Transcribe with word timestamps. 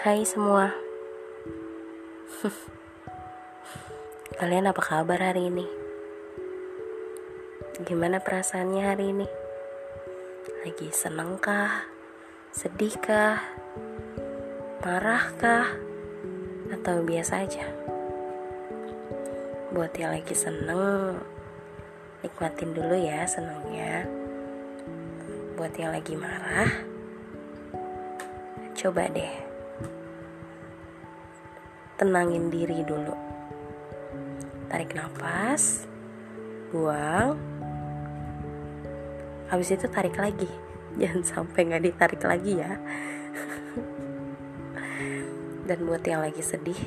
Hai 0.00 0.24
semua 0.24 0.72
Kalian 4.40 4.72
apa 4.72 4.80
kabar 4.80 5.20
hari 5.20 5.52
ini? 5.52 5.68
Gimana 7.84 8.16
perasaannya 8.16 8.80
hari 8.80 9.12
ini? 9.12 9.28
Lagi 10.64 10.88
seneng 10.88 11.36
kah? 11.36 11.84
Sedih 12.48 12.96
kah? 12.96 13.44
Marah 14.80 15.36
kah? 15.36 15.68
Atau 16.72 17.04
biasa 17.04 17.44
aja? 17.44 17.68
Buat 19.68 19.92
yang 20.00 20.16
lagi 20.16 20.32
seneng 20.32 21.20
Nikmatin 22.24 22.72
dulu 22.72 22.96
ya 22.96 23.28
senengnya 23.28 24.08
Buat 25.60 25.76
yang 25.76 25.92
lagi 25.92 26.16
marah 26.16 26.72
Coba 28.72 29.04
deh 29.12 29.49
tenangin 32.00 32.48
diri 32.48 32.80
dulu. 32.80 33.12
Tarik 34.72 34.96
nafas 34.96 35.84
buang. 36.72 37.36
Habis 39.52 39.76
itu 39.76 39.84
tarik 39.92 40.16
lagi. 40.16 40.48
Jangan 41.00 41.20
sampai 41.20 41.60
nggak 41.68 41.84
ditarik 41.84 42.24
lagi 42.24 42.56
ya. 42.56 42.80
Dan 45.68 45.84
buat 45.84 46.00
yang 46.08 46.24
lagi 46.24 46.40
sedih 46.40 46.80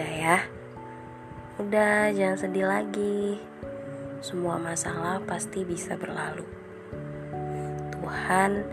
udah 0.00 0.16
ya. 0.16 0.38
Udah 1.60 2.08
jangan 2.16 2.38
sedih 2.40 2.64
lagi. 2.64 3.36
Semua 4.24 4.56
masalah 4.56 5.20
pasti 5.28 5.60
bisa 5.60 5.92
berlalu. 5.92 6.48
Tuhan 7.92 8.64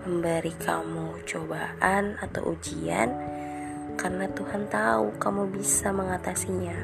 memberi 0.00 0.56
kamu 0.56 1.20
cobaan 1.28 2.16
atau 2.24 2.56
ujian 2.56 3.12
karena 4.00 4.24
Tuhan 4.32 4.64
tahu 4.72 5.12
kamu 5.20 5.52
bisa 5.52 5.92
mengatasinya. 5.92 6.78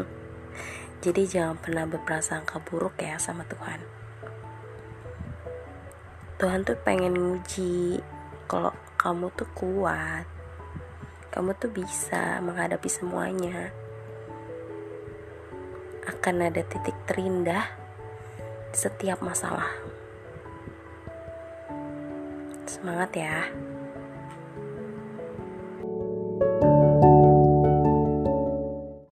Jadi 1.04 1.22
jangan 1.28 1.60
pernah 1.60 1.84
berprasangka 1.84 2.56
buruk 2.64 2.96
ya 2.96 3.20
sama 3.20 3.44
Tuhan. 3.44 3.84
Tuhan 6.40 6.64
tuh 6.64 6.80
pengen 6.80 7.12
nguji 7.12 8.00
kalau 8.48 8.72
kamu 8.96 9.28
tuh 9.36 9.48
kuat. 9.52 10.24
Kamu 11.28 11.52
tuh 11.60 11.68
bisa 11.68 12.40
menghadapi 12.40 12.88
semuanya. 12.88 13.68
Akan 16.08 16.40
ada 16.40 16.64
titik 16.64 16.96
terindah 17.04 17.83
setiap 18.74 19.22
masalah. 19.22 19.70
Semangat 22.66 23.10
ya! 23.14 23.48